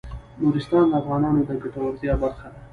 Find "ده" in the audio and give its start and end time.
2.53-2.59